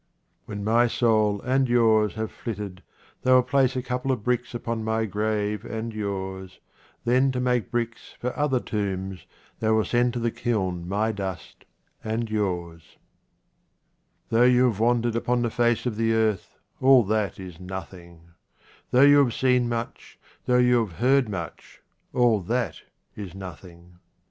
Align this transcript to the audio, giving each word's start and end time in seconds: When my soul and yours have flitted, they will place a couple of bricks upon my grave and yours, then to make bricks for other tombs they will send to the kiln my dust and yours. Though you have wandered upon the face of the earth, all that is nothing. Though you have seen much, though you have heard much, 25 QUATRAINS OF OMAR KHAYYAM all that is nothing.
When 0.47 0.63
my 0.63 0.87
soul 0.87 1.41
and 1.43 1.69
yours 1.69 2.15
have 2.15 2.31
flitted, 2.31 2.81
they 3.21 3.31
will 3.31 3.43
place 3.43 3.75
a 3.75 3.83
couple 3.83 4.11
of 4.11 4.23
bricks 4.23 4.55
upon 4.55 4.83
my 4.83 5.05
grave 5.05 5.63
and 5.63 5.93
yours, 5.93 6.59
then 7.05 7.31
to 7.33 7.39
make 7.39 7.69
bricks 7.69 8.15
for 8.19 8.35
other 8.35 8.59
tombs 8.59 9.27
they 9.59 9.69
will 9.69 9.85
send 9.85 10.13
to 10.13 10.19
the 10.19 10.31
kiln 10.31 10.89
my 10.89 11.11
dust 11.11 11.65
and 12.03 12.31
yours. 12.31 12.97
Though 14.29 14.41
you 14.43 14.65
have 14.69 14.79
wandered 14.79 15.15
upon 15.15 15.43
the 15.43 15.51
face 15.51 15.85
of 15.85 15.97
the 15.97 16.13
earth, 16.13 16.57
all 16.81 17.03
that 17.03 17.39
is 17.39 17.59
nothing. 17.59 18.29
Though 18.89 19.01
you 19.03 19.19
have 19.23 19.35
seen 19.35 19.69
much, 19.69 20.17
though 20.47 20.57
you 20.57 20.83
have 20.83 20.97
heard 20.97 21.29
much, 21.29 21.79
25 22.13 22.13
QUATRAINS 22.13 22.13
OF 22.13 22.19
OMAR 22.19 22.19
KHAYYAM 22.19 22.31
all 22.31 22.41
that 22.41 22.81
is 23.27 23.35
nothing. 23.35 23.99